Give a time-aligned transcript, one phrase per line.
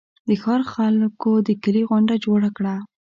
[0.27, 2.75] د ښار خلکو د کلي غونډه جوړه کړه.